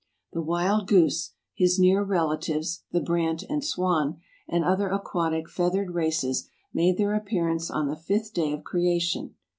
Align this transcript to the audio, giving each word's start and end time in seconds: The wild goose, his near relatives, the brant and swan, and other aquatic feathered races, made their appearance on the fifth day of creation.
The 0.33 0.41
wild 0.41 0.87
goose, 0.87 1.33
his 1.53 1.77
near 1.77 2.01
relatives, 2.01 2.81
the 2.91 3.01
brant 3.01 3.43
and 3.43 3.63
swan, 3.63 4.17
and 4.49 4.65
other 4.65 4.89
aquatic 4.89 5.47
feathered 5.47 5.91
races, 5.91 6.49
made 6.73 6.97
their 6.97 7.13
appearance 7.13 7.69
on 7.69 7.87
the 7.87 7.95
fifth 7.95 8.33
day 8.33 8.51
of 8.51 8.63
creation. 8.63 9.35